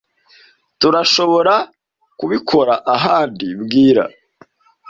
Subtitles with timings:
[0.79, 4.03] Turashoborakubikora ahandi mbwira